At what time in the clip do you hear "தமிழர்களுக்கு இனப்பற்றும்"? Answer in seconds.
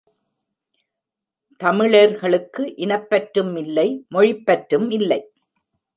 1.61-3.57